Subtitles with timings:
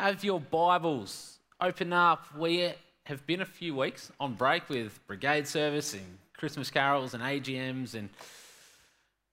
[0.00, 2.24] have your Bibles, open up.
[2.36, 2.72] We
[3.06, 7.94] have been a few weeks on break with brigade service and Christmas carols and AGMs
[7.94, 8.08] and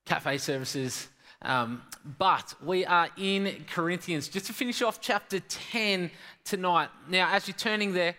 [0.05, 1.07] cafe services.
[1.43, 1.83] Um,
[2.17, 6.09] but we are in Corinthians just to finish off chapter 10
[6.43, 6.89] tonight.
[7.07, 8.15] Now, as you're turning there,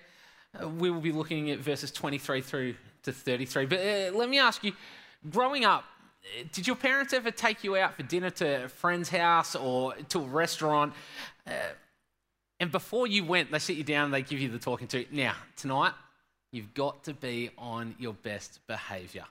[0.62, 3.66] uh, we will be looking at verses 23 through to 33.
[3.66, 4.72] But uh, let me ask you
[5.30, 5.82] growing up,
[6.52, 10.20] did your parents ever take you out for dinner to a friend's house or to
[10.20, 10.92] a restaurant?
[11.44, 11.50] Uh,
[12.58, 15.04] and before you went, they sit you down they give you the talking to.
[15.10, 15.92] Now, tonight,
[16.52, 19.24] you've got to be on your best behavior.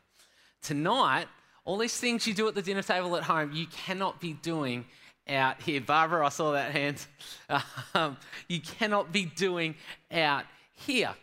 [0.62, 1.28] Tonight,
[1.64, 4.86] all these things you do at the dinner table at home, you cannot be doing
[5.28, 5.82] out here.
[5.82, 7.06] Barbara, I saw that hand.
[7.94, 8.18] Um,
[8.50, 9.74] you cannot be doing
[10.12, 11.16] out here.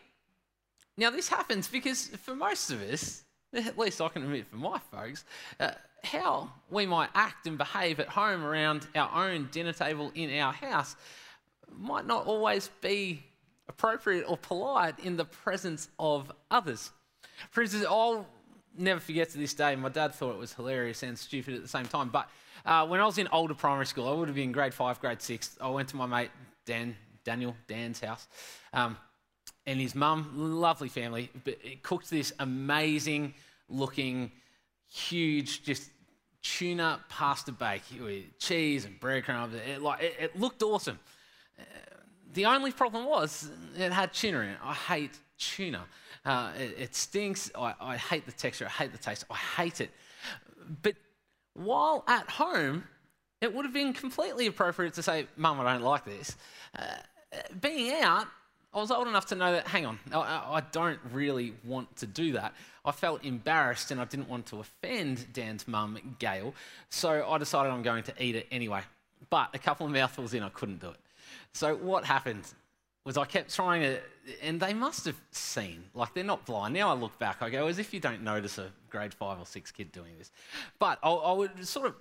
[0.97, 3.23] Now, this happens because for most of us,
[3.53, 5.23] at least I can admit for my folks,
[5.59, 5.71] uh,
[6.03, 10.51] how we might act and behave at home around our own dinner table in our
[10.51, 10.95] house
[11.79, 13.23] might not always be
[13.67, 16.91] appropriate or polite in the presence of others.
[17.51, 18.27] For instance, I'll
[18.77, 21.67] never forget to this day, my dad thought it was hilarious and stupid at the
[21.67, 22.09] same time.
[22.09, 22.29] But
[22.65, 25.21] uh, when I was in older primary school, I would have been grade five, grade
[25.21, 26.31] six, I went to my mate
[26.65, 28.27] Dan, Daniel, Dan's house.
[28.73, 28.97] Um,
[29.65, 33.33] and his mum, lovely family, but cooked this amazing
[33.69, 34.31] looking,
[34.91, 35.89] huge, just
[36.41, 39.55] tuna pasta bake with cheese and breadcrumbs.
[39.55, 40.99] It, like, it, it looked awesome.
[42.33, 44.57] The only problem was it had tuna in it.
[44.63, 45.83] I hate tuna.
[46.25, 47.51] Uh, it, it, stinks.
[47.53, 48.65] I, I hate the texture.
[48.65, 49.25] I hate the taste.
[49.29, 49.91] I hate it.
[50.81, 50.95] But
[51.53, 52.85] while at home,
[53.41, 56.35] it would have been completely appropriate to say, Mum, I don't like this.
[56.77, 56.85] Uh,
[57.59, 58.27] being out,
[58.73, 62.07] I was old enough to know that, hang on, I, I, don't really want to
[62.07, 62.53] do that.
[62.83, 66.55] I felt embarrassed and I didn't want to offend Dan's mum, Gail,
[66.89, 68.81] so I decided I'm going to eat it anyway.
[69.29, 70.97] But a couple of mouthfuls in, I couldn't do it.
[71.53, 72.45] So what happened
[73.05, 73.99] was I kept trying to,
[74.41, 76.73] and they must have seen, like they're not blind.
[76.73, 79.45] Now I look back, I go, as if you don't notice a grade five or
[79.45, 80.31] six kid doing this.
[80.79, 81.95] But I, I would sort of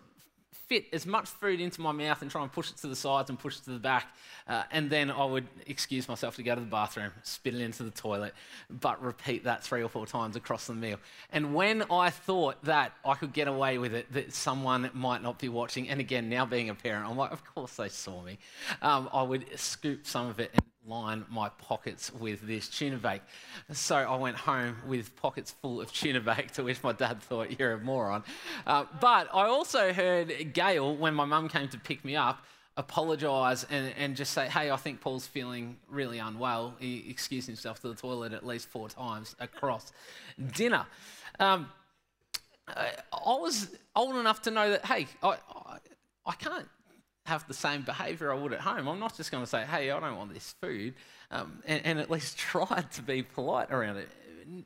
[0.66, 3.30] fit as much food into my mouth and try and push it to the sides
[3.30, 4.06] and push it to the back.
[4.48, 7.82] Uh, and then I would excuse myself to go to the bathroom, spit it into
[7.82, 8.34] the toilet,
[8.70, 10.98] but repeat that three or four times across the meal.
[11.30, 15.38] And when I thought that I could get away with it, that someone might not
[15.38, 18.38] be watching, and again, now being a parent, I'm like, of course they saw me,
[18.80, 23.22] um, I would scoop some of it and line my pockets with this tuna bake.
[23.72, 27.58] So I went home with pockets full of tuna bake, to which my dad thought,
[27.58, 28.24] you're a moron.
[28.66, 32.44] Uh, but I also heard Gail, when my mum came to pick me up,
[32.76, 36.74] apologise and, and just say, hey, I think Paul's feeling really unwell.
[36.78, 39.92] He excused himself to the toilet at least four times across
[40.54, 40.86] dinner.
[41.38, 41.68] Um,
[42.66, 45.78] I was old enough to know that, hey, I, I,
[46.24, 46.68] I can't
[47.26, 48.88] have the same behavior I would at home.
[48.88, 50.94] I'm not just going to say, hey, I don't want this food,
[51.30, 54.08] um, and, and, at least try to be polite around it.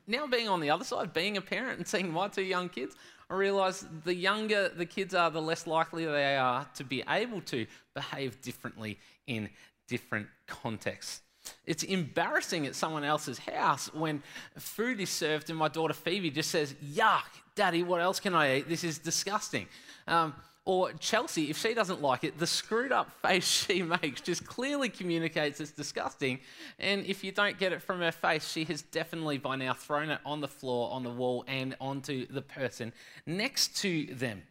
[0.07, 2.95] Now, being on the other side, being a parent and seeing my two young kids,
[3.29, 7.41] I realise the younger the kids are, the less likely they are to be able
[7.41, 8.97] to behave differently
[9.27, 9.49] in
[9.87, 11.21] different contexts.
[11.65, 14.21] It's embarrassing at someone else's house when
[14.57, 17.23] food is served and my daughter Phoebe just says, Yuck,
[17.55, 18.69] Daddy, what else can I eat?
[18.69, 19.67] This is disgusting.
[20.07, 20.33] Um,
[20.67, 24.89] or Chelsea, if she doesn't like it, the screwed up face she makes just clearly
[24.89, 26.39] communicates it's disgusting.
[26.77, 30.09] And if you don't get it from her face, she has definitely by now thrown
[30.09, 32.91] it on the floor, on the wall, and onto the person
[33.25, 34.43] next to them.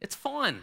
[0.00, 0.60] It's fine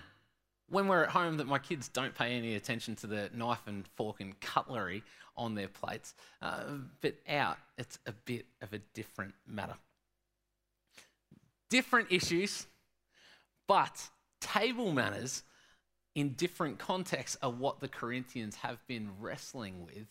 [0.68, 3.88] when we're at home that my kids don't pay any attention to the knife and
[3.96, 5.04] fork and cutlery
[5.38, 6.16] on their plates.
[6.42, 6.64] Uh,
[7.02, 9.76] but out, it's a bit of a different matter.
[11.70, 12.66] Different issues
[13.68, 14.10] but
[14.42, 15.44] table manners
[16.16, 20.08] in different contexts are what the Corinthians have been wrestling with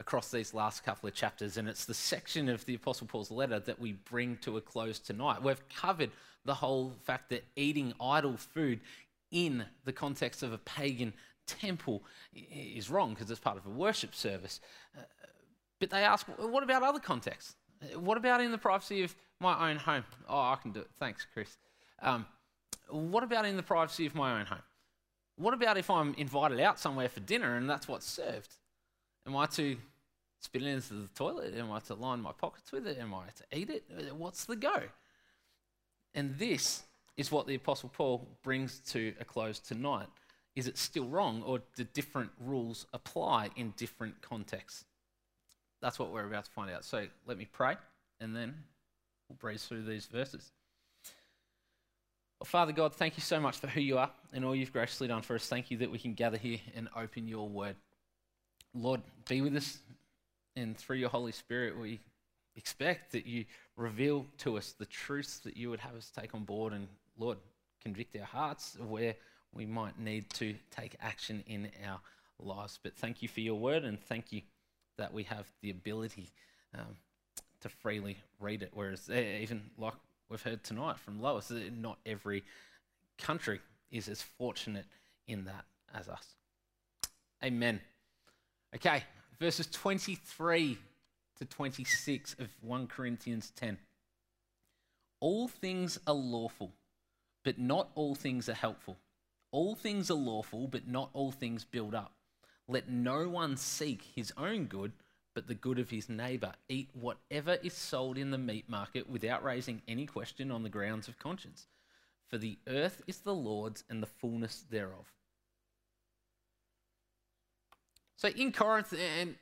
[0.00, 1.56] across these last couple of chapters.
[1.56, 4.98] And it's the section of the Apostle Paul's letter that we bring to a close
[4.98, 5.42] tonight.
[5.42, 6.10] We've covered
[6.44, 8.80] the whole fact that eating idol food
[9.30, 11.12] in the context of a pagan
[11.46, 12.02] temple
[12.34, 14.60] is wrong because it's part of a worship service.
[14.98, 15.02] Uh,
[15.78, 17.54] but they ask, what about other contexts?
[17.94, 20.04] What about in the privacy of my own home?
[20.28, 20.90] Oh, I can do it.
[20.98, 21.56] Thanks, Chris.
[22.02, 22.26] Um,
[22.90, 24.62] what about in the privacy of my own home?
[25.36, 28.52] What about if I'm invited out somewhere for dinner and that's what's served?
[29.26, 29.76] Am I to
[30.40, 31.54] spit it into the toilet?
[31.56, 32.98] Am I to line my pockets with it?
[32.98, 33.84] Am I to eat it?
[34.14, 34.82] What's the go?
[36.14, 36.82] And this
[37.16, 40.08] is what the Apostle Paul brings to a close tonight.
[40.56, 44.84] Is it still wrong, or do different rules apply in different contexts?
[45.80, 46.84] That's what we're about to find out.
[46.84, 47.76] So let me pray,
[48.20, 48.54] and then
[49.28, 50.50] we'll breeze through these verses.
[52.40, 55.08] Well, Father God, thank you so much for who you are and all you've graciously
[55.08, 55.46] done for us.
[55.46, 57.76] Thank you that we can gather here and open your word.
[58.72, 59.76] Lord, be with us,
[60.56, 62.00] and through your Holy Spirit, we
[62.56, 63.44] expect that you
[63.76, 66.88] reveal to us the truths that you would have us take on board, and
[67.18, 67.36] Lord,
[67.82, 69.16] convict our hearts of where
[69.52, 72.00] we might need to take action in our
[72.38, 72.78] lives.
[72.82, 74.40] But thank you for your word, and thank you
[74.96, 76.30] that we have the ability
[76.74, 76.96] um,
[77.60, 78.70] to freely read it.
[78.72, 79.92] Whereas, even like
[80.30, 82.44] we've heard tonight from Lois, that not every
[83.18, 83.60] country
[83.90, 84.86] is as fortunate
[85.26, 86.24] in that as us.
[87.44, 87.80] Amen.
[88.74, 89.02] Okay,
[89.38, 90.78] verses 23
[91.38, 93.78] to 26 of 1 Corinthians 10.
[95.18, 96.72] All things are lawful,
[97.44, 98.96] but not all things are helpful.
[99.50, 102.12] All things are lawful, but not all things build up.
[102.68, 104.92] Let no one seek his own good
[105.40, 106.52] but the good of his neighbour.
[106.68, 111.08] Eat whatever is sold in the meat market without raising any question on the grounds
[111.08, 111.66] of conscience.
[112.28, 115.06] For the earth is the Lord's and the fullness thereof.
[118.16, 119.34] So in Corinth, and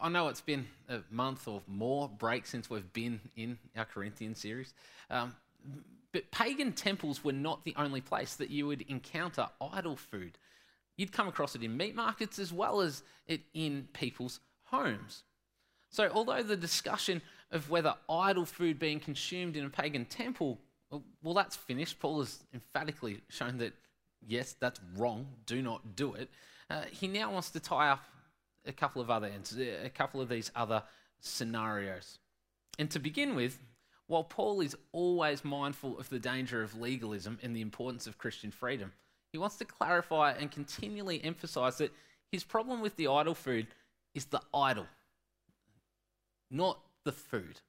[0.00, 4.36] I know it's been a month or more break since we've been in our Corinthian
[4.36, 4.72] series,
[5.10, 5.34] um,
[6.12, 10.38] but pagan temples were not the only place that you would encounter idol food.
[10.96, 15.24] You'd come across it in meat markets as well as it in people's homes.
[15.90, 17.20] So, although the discussion
[17.50, 20.58] of whether idol food being consumed in a pagan temple,
[21.22, 21.98] well, that's finished.
[21.98, 23.72] Paul has emphatically shown that,
[24.26, 25.26] yes, that's wrong.
[25.46, 26.30] Do not do it.
[26.68, 28.04] Uh, he now wants to tie up
[28.64, 30.82] a couple of other ends, a couple of these other
[31.20, 32.18] scenarios.
[32.78, 33.58] And to begin with,
[34.06, 38.50] while Paul is always mindful of the danger of legalism and the importance of Christian
[38.52, 38.92] freedom,
[39.32, 41.92] he wants to clarify and continually emphasize that
[42.30, 43.66] his problem with the idol food
[44.14, 44.86] is the idol
[46.50, 47.60] not the food.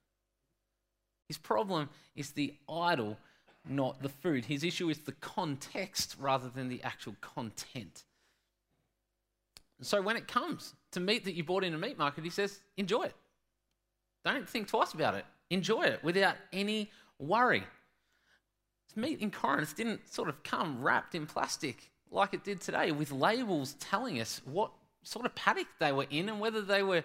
[1.27, 3.17] His problem is the idol,
[3.67, 4.45] not the food.
[4.45, 8.03] His issue is the context rather than the actual content.
[9.81, 12.59] So when it comes to meat that you bought in a meat market, he says,
[12.77, 13.15] enjoy it.
[14.23, 15.25] Don't think twice about it.
[15.49, 17.63] Enjoy it without any worry.
[18.95, 23.11] Meat in Corinth didn't sort of come wrapped in plastic like it did today with
[23.11, 24.71] labels telling us what
[25.03, 27.03] sort of paddock they were in and whether they were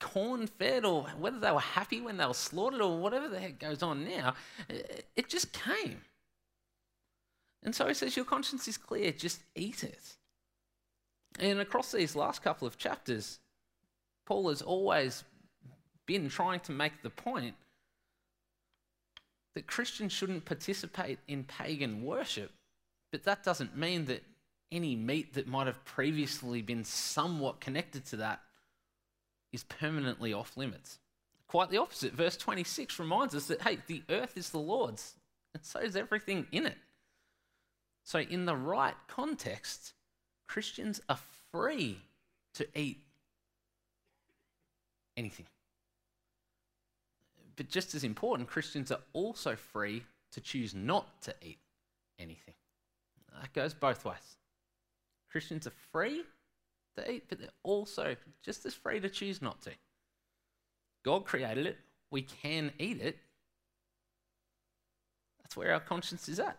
[0.00, 3.58] corn fed or whether they were happy when they were slaughtered or whatever the heck
[3.58, 4.34] goes on now,
[4.68, 6.00] it just came.
[7.62, 10.16] And so he says, Your conscience is clear, just eat it.
[11.38, 13.38] And across these last couple of chapters,
[14.26, 15.24] Paul has always
[16.06, 17.54] been trying to make the point
[19.54, 22.52] that Christians shouldn't participate in pagan worship,
[23.10, 24.22] but that doesn't mean that
[24.70, 28.40] any meat that might have previously been somewhat connected to that
[29.54, 30.98] is permanently off limits.
[31.46, 32.12] Quite the opposite.
[32.12, 35.14] Verse 26 reminds us that, hey, the earth is the Lord's,
[35.54, 36.76] and so is everything in it.
[38.02, 39.94] So, in the right context,
[40.46, 41.18] Christians are
[41.52, 41.98] free
[42.54, 42.98] to eat
[45.16, 45.46] anything.
[47.56, 50.02] But just as important, Christians are also free
[50.32, 51.60] to choose not to eat
[52.18, 52.54] anything.
[53.40, 54.36] That goes both ways.
[55.30, 56.22] Christians are free
[56.96, 59.70] to eat, but they're also just as free to choose not to.
[61.04, 61.78] God created it,
[62.10, 63.18] we can eat it.
[65.42, 66.58] That's where our conscience is at.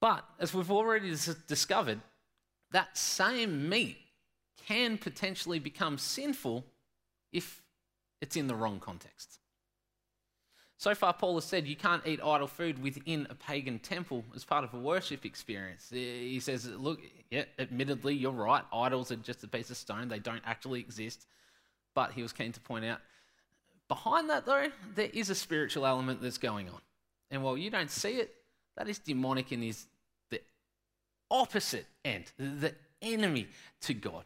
[0.00, 1.14] But as we've already
[1.48, 2.00] discovered,
[2.72, 3.98] that same meat
[4.66, 6.64] can potentially become sinful
[7.32, 7.62] if
[8.20, 9.38] it's in the wrong context.
[10.76, 14.44] So far, Paul has said you can't eat idol food within a pagan temple as
[14.44, 15.88] part of a worship experience.
[15.90, 17.00] He says, look,
[17.30, 18.64] yeah, admittedly, you're right.
[18.72, 21.26] Idols are just a piece of stone, they don't actually exist.
[21.94, 23.00] But he was keen to point out
[23.88, 26.80] behind that, though, there is a spiritual element that's going on.
[27.30, 28.34] And while you don't see it,
[28.76, 29.86] that is demonic and is
[30.30, 30.40] the
[31.30, 33.46] opposite end, the enemy
[33.82, 34.24] to God.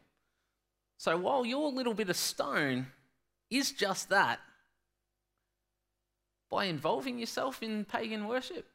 [0.96, 2.86] So while your little bit of stone
[3.50, 4.40] is just that,
[6.50, 8.66] by involving yourself in pagan worship,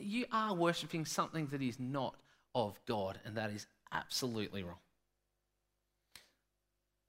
[0.00, 2.14] you are worshipping something that is not
[2.54, 4.78] of God, and that is absolutely wrong.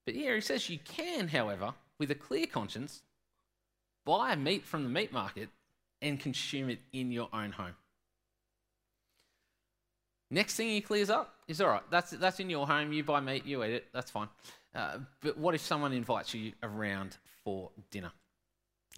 [0.04, 3.02] But here he says you can, however, with a clear conscience,
[4.04, 5.50] buy meat from the meat market
[6.00, 7.74] and consume it in your own home.
[10.30, 13.20] Next thing he clears up is all right, that's, that's in your home, you buy
[13.20, 14.28] meat, you eat it, that's fine.
[14.74, 18.12] Uh, but what if someone invites you around for dinner?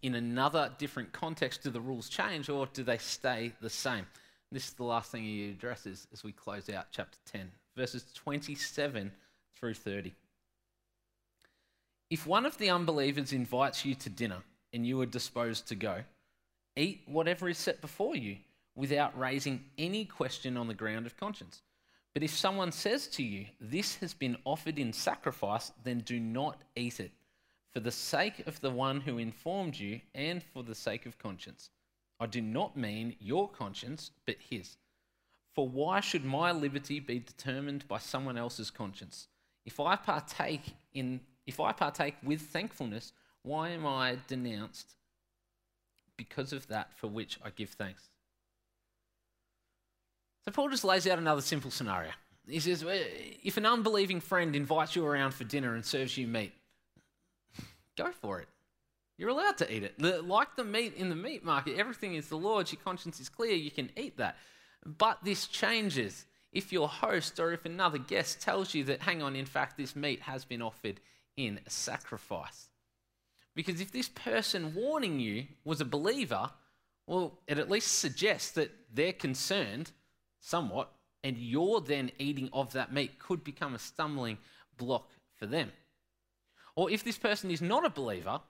[0.02, 4.07] In another different context, do the rules change or do they stay the same?
[4.52, 9.12] This is the last thing he addresses as we close out chapter 10, verses 27
[9.59, 10.12] through 30.
[12.11, 14.42] If one of the unbelievers invites you to dinner
[14.73, 16.02] and you are disposed to go,
[16.76, 18.38] eat whatever is set before you,
[18.75, 21.62] without raising any question on the ground of conscience.
[22.14, 26.62] But if someone says to you, This has been offered in sacrifice, then do not
[26.75, 27.12] eat it,
[27.72, 31.70] for the sake of the one who informed you and for the sake of conscience.
[32.18, 34.76] I do not mean your conscience, but his.
[35.54, 39.28] For why should my liberty be determined by someone else's conscience?
[39.64, 43.12] If I partake in if I partake with thankfulness,
[43.42, 44.94] why am I denounced
[46.16, 48.10] because of that for which I give thanks?
[50.44, 52.10] So Paul just lays out another simple scenario.
[52.46, 56.52] He says, if an unbelieving friend invites you around for dinner and serves you meat,
[57.97, 58.49] go for it.
[59.18, 60.00] You're allowed to eat it.
[60.00, 63.54] Like the meat in the meat market, everything is the Lord's, your conscience is clear,
[63.54, 64.37] you can eat that.
[64.85, 69.37] But this changes if your host or if another guest tells you that, hang on,
[69.37, 71.00] in fact, this meat has been offered
[71.37, 72.70] in sacrifice.
[73.54, 76.50] Because if this person warning you was a believer,
[77.06, 79.90] well, it at least suggests that they're concerned
[80.40, 80.90] somewhat,
[81.23, 84.38] and you're then eating of that meat could become a stumbling
[84.78, 85.70] block for them.
[86.76, 88.40] Or if this person is not a believer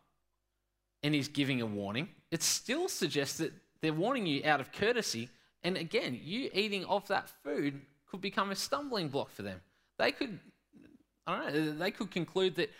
[1.02, 5.28] and is giving a warning, it still suggests that they're warning you out of courtesy.
[5.62, 9.60] And again, you eating of that food could become a stumbling block for them.
[9.98, 10.38] They could,
[11.26, 12.70] I don't know, they could conclude that,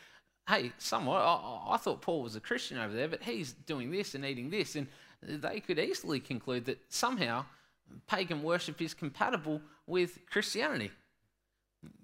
[0.48, 4.14] hey, somewhat, I, I thought Paul was a Christian over there, but he's doing this
[4.14, 4.76] and eating this.
[4.76, 4.88] And
[5.22, 7.44] they could easily conclude that somehow
[8.06, 10.90] pagan worship is compatible with Christianity.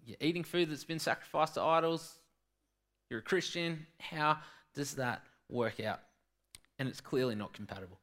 [0.04, 2.18] You're eating food that's been sacrificed to idols,
[3.10, 3.86] you're a Christian.
[4.00, 4.38] How
[4.74, 6.00] does that work out?
[6.78, 7.98] And it's clearly not compatible.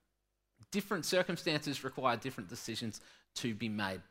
[0.71, 3.01] Different circumstances require different decisions
[3.35, 4.01] to be made.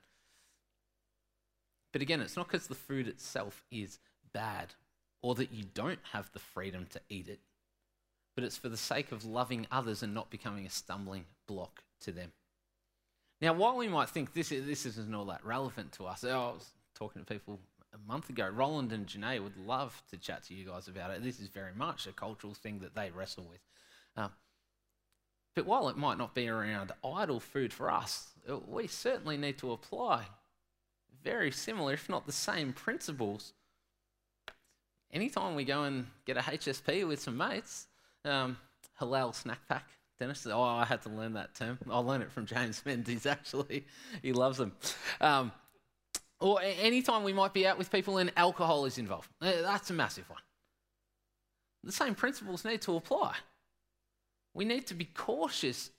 [1.92, 3.98] But again, it's not because the food itself is
[4.32, 4.74] bad
[5.22, 7.40] or that you don't have the freedom to eat it,
[8.34, 12.12] but it's for the sake of loving others and not becoming a stumbling block to
[12.12, 12.32] them.
[13.40, 16.52] Now, while we might think this, this isn't all that relevant to us, oh, I
[16.52, 17.58] was talking to people
[17.92, 18.48] a month ago.
[18.48, 21.22] Roland and Janae would love to chat to you guys about it.
[21.22, 23.60] This is very much a cultural thing that they wrestle with.
[24.16, 24.30] Um,
[25.54, 29.58] but while it might not be around idol food for us, uh, we certainly need
[29.58, 30.24] to apply
[31.22, 33.52] very similar, if not the same principles.
[35.12, 37.86] Anytime we go and get a HSP with some mates,
[38.24, 38.56] um,
[39.00, 41.78] halal snack pack, Dennis, oh, I had to learn that term.
[41.90, 43.84] I learned it from James Mendes, actually.
[44.22, 44.72] He loves them.
[45.20, 45.52] Um,
[46.42, 49.30] or anytime we might be out with people and alcohol is involved.
[49.40, 50.40] Uh, that's a massive one.
[51.84, 53.36] The same principles need to apply.
[54.52, 55.90] We need to be cautious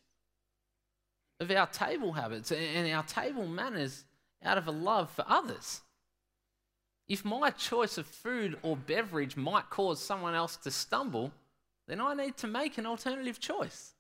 [1.40, 4.06] of our table habits and our table manners
[4.44, 5.82] out of a love for others.
[7.08, 11.32] If my choice of food or beverage might cause someone else to stumble,
[11.88, 13.94] then I need to make an alternative choice.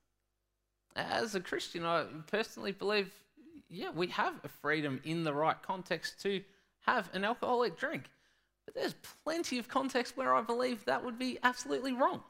[0.95, 3.11] As a Christian, I personally believe,
[3.73, 6.41] yeah, we have a freedom in the right context to
[6.85, 8.03] have an alcoholic drink.
[8.65, 12.21] But there's plenty of context where I believe that would be absolutely wrong.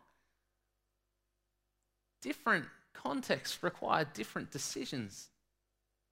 [2.22, 5.30] Different contexts require different decisions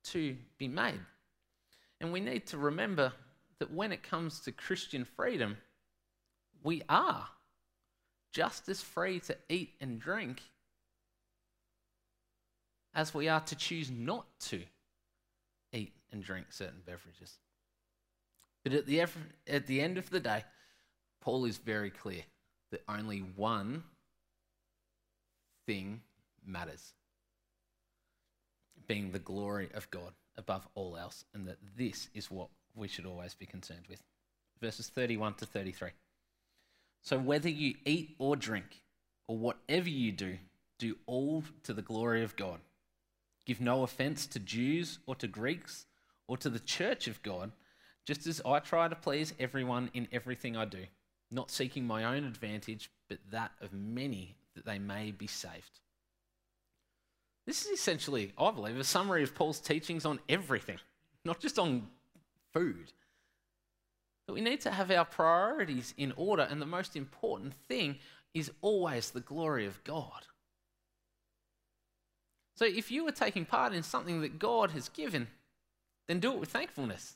[0.05, 0.99] to be made.
[1.99, 3.13] And we need to remember
[3.59, 5.57] that when it comes to Christian freedom,
[6.63, 7.27] we are
[8.33, 10.41] just as free to eat and drink
[12.93, 14.61] as we are to choose not to
[15.73, 17.37] eat and drink certain beverages.
[18.63, 19.01] But at the,
[19.47, 20.43] at the end of the day,
[21.21, 22.21] Paul is very clear
[22.71, 23.83] that only one
[25.65, 26.01] thing
[26.45, 26.93] matters
[28.87, 33.05] being the glory of God above all else, and that this is what we should
[33.05, 34.01] always be concerned with.
[34.59, 35.89] Verses 31 to 33.
[37.01, 38.83] So, whether you eat or drink,
[39.27, 40.37] or whatever you do,
[40.77, 42.59] do all to the glory of God.
[43.45, 45.85] Give no offense to Jews or to Greeks
[46.27, 47.51] or to the church of God,
[48.05, 50.85] just as I try to please everyone in everything I do,
[51.29, 55.79] not seeking my own advantage, but that of many, that they may be saved.
[57.45, 60.77] This is essentially, I believe, a summary of Paul's teachings on everything,
[61.25, 61.87] not just on
[62.53, 62.93] food.
[64.27, 67.97] But we need to have our priorities in order, and the most important thing
[68.33, 70.27] is always the glory of God.
[72.61, 75.25] So if you are taking part in something that God has given,
[76.07, 77.15] then do it with thankfulness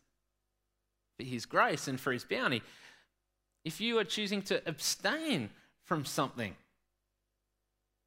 [1.19, 2.63] for His grace and for His bounty.
[3.63, 5.51] If you are choosing to abstain
[5.83, 6.55] from something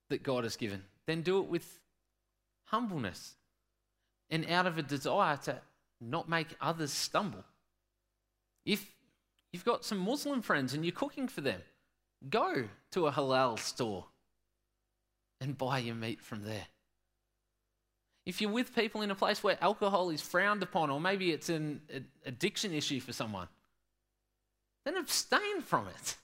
[0.09, 1.79] that God has given, then do it with
[2.65, 3.37] humbleness
[4.29, 5.61] and out of a desire to
[6.01, 7.45] not make others stumble.
[8.67, 8.85] If
[9.53, 11.61] you've got some Muslim friends and you're cooking for them,
[12.29, 14.07] go to a halal store
[15.41, 16.67] and buy your meat from there.
[18.29, 21.49] If you're with people in a place where alcohol is frowned upon, or maybe it's
[21.49, 21.81] an
[22.27, 23.49] addiction issue for someone,
[24.85, 26.17] then abstain from it.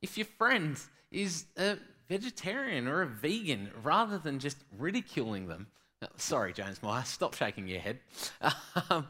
[0.00, 0.78] If your friend
[1.10, 1.76] is a
[2.08, 5.66] vegetarian or a vegan, rather than just ridiculing them,
[6.14, 7.98] sorry, James Meyer, stop shaking your head.
[8.88, 9.08] Um,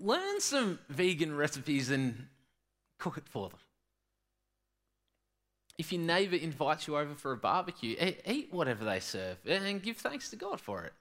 [0.00, 2.26] learn some vegan recipes and
[2.98, 3.60] cook it for them.
[5.76, 9.96] If your neighbour invites you over for a barbecue, eat whatever they serve and give
[9.96, 10.92] thanks to God for it.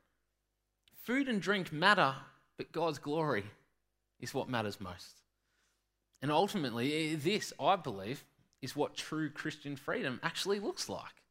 [1.04, 2.16] Food and drink matter,
[2.58, 3.44] but God's glory
[4.20, 5.22] is what matters most.
[6.22, 8.24] And ultimately, this, I believe,
[8.62, 11.22] is what true Christian freedom actually looks like.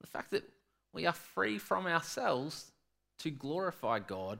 [0.00, 0.48] The fact that
[0.92, 2.72] we are free from ourselves
[3.20, 4.38] to glorify God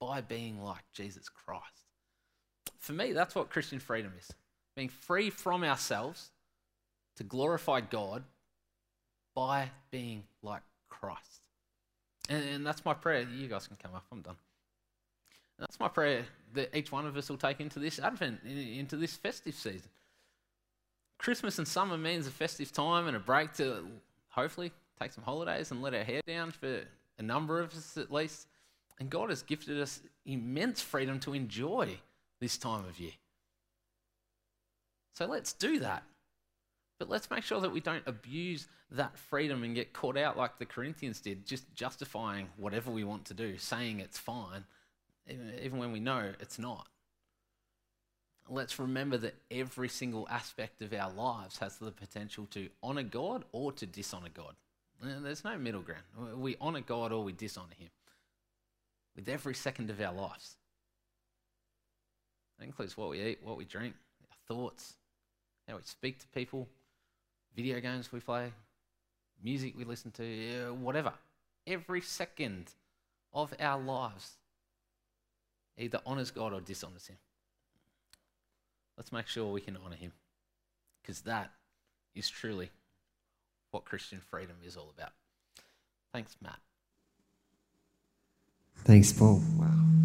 [0.00, 1.64] by being like Jesus Christ.
[2.78, 4.30] For me, that's what Christian freedom is
[4.76, 6.30] being free from ourselves
[7.18, 8.22] to glorify God
[9.34, 11.42] by being like Christ.
[12.28, 13.22] And, and, that's my prayer.
[13.22, 14.36] You guys can come up, I'm done.
[15.58, 19.16] That's my prayer that each one of us will take into this Advent, into this
[19.16, 19.90] festive season.
[21.18, 23.84] Christmas and summer means a festive time and a break to
[24.28, 24.70] hopefully
[25.00, 26.82] take some holidays and let our hair down for
[27.18, 28.46] a number of us at least.
[29.00, 31.98] And God has gifted us immense freedom to enjoy
[32.40, 33.12] this time of year.
[35.14, 36.04] So let's do that.
[36.98, 40.58] But let's make sure that we don't abuse that freedom and get caught out like
[40.58, 44.64] the Corinthians did, just justifying whatever we want to do, saying it's fine,
[45.62, 46.88] even when we know it's not.
[48.48, 53.44] Let's remember that every single aspect of our lives has the potential to honour God
[53.52, 54.54] or to dishonour God.
[55.00, 56.02] There's no middle ground.
[56.36, 57.90] We honour God or we dishonour Him
[59.14, 60.56] with every second of our lives.
[62.58, 63.94] That includes what we eat, what we drink,
[64.30, 64.94] our thoughts,
[65.68, 66.68] how we speak to people,
[67.58, 68.52] video games we play,
[69.42, 71.12] music we listen to, whatever.
[71.66, 72.70] Every second
[73.34, 74.34] of our lives
[75.76, 77.16] either honours God or dishonours Him.
[78.96, 80.12] Let's make sure we can honour Him
[81.02, 81.50] because that
[82.14, 82.70] is truly
[83.72, 85.10] what Christian freedom is all about.
[86.12, 86.60] Thanks, Matt.
[88.84, 89.42] Thanks, Paul.
[89.58, 89.97] Wow.